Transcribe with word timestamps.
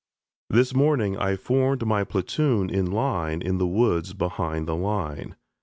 This 0.49 0.73
morning 0.73 1.15
I 1.15 1.35
formed 1.35 1.85
my 1.85 2.03
platoon 2.03 2.71
in 2.71 2.89
line 2.89 3.43
in 3.43 3.59
the 3.59 3.67
woods 3.67 4.15
behind 4.15 4.67
the 4.67 4.75
line. 4.75 5.35